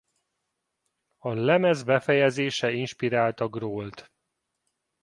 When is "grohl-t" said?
3.47-4.11